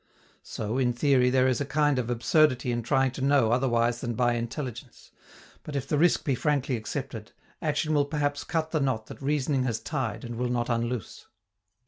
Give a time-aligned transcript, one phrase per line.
[0.41, 4.15] So, in theory, there is a kind of absurdity in trying to know otherwise than
[4.15, 5.11] by intelligence;
[5.61, 9.63] but if the risk be frankly accepted, action will perhaps cut the knot that reasoning
[9.65, 11.27] has tied and will not unloose.